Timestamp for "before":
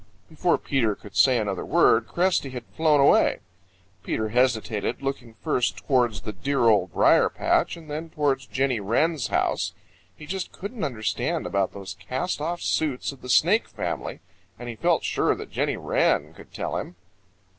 0.29-0.57